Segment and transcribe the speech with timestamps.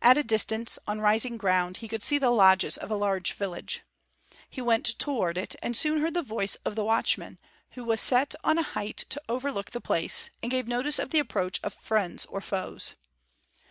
[0.00, 3.82] At a distance, on rising ground, he could see the lodges of a large village.
[4.48, 7.38] He went toward it and soon heard the voice of the watchman,
[7.72, 11.18] who was set on a height to overlook the place and give notice of the
[11.18, 12.94] approach of friends or foes.